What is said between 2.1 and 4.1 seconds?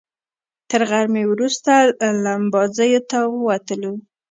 لمباځیو ته ووتلو.